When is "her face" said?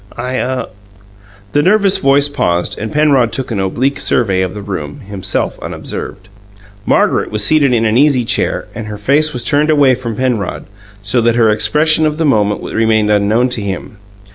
8.87-9.31